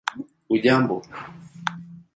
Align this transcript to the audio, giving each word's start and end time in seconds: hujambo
hujambo 0.47 0.95